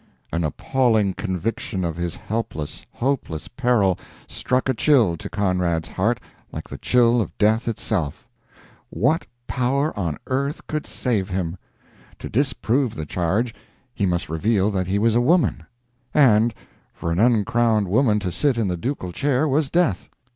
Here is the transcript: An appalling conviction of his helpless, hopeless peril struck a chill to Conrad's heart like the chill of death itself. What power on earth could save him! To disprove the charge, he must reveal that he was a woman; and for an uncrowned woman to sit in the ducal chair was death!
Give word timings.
An 0.33 0.43
appalling 0.43 1.13
conviction 1.13 1.85
of 1.85 1.95
his 1.95 2.15
helpless, 2.15 2.87
hopeless 2.93 3.47
peril 3.47 3.99
struck 4.27 4.67
a 4.67 4.73
chill 4.73 5.15
to 5.17 5.29
Conrad's 5.29 5.89
heart 5.89 6.19
like 6.51 6.67
the 6.67 6.79
chill 6.79 7.21
of 7.21 7.37
death 7.37 7.67
itself. 7.67 8.27
What 8.89 9.27
power 9.45 9.95
on 9.95 10.17
earth 10.25 10.65
could 10.65 10.87
save 10.87 11.29
him! 11.29 11.55
To 12.17 12.29
disprove 12.29 12.95
the 12.95 13.05
charge, 13.05 13.53
he 13.93 14.07
must 14.07 14.27
reveal 14.27 14.71
that 14.71 14.87
he 14.87 14.97
was 14.97 15.13
a 15.13 15.21
woman; 15.21 15.67
and 16.15 16.51
for 16.95 17.11
an 17.11 17.19
uncrowned 17.19 17.87
woman 17.87 18.17
to 18.21 18.31
sit 18.31 18.57
in 18.57 18.67
the 18.69 18.77
ducal 18.77 19.11
chair 19.11 19.47
was 19.47 19.69
death! 19.69 20.09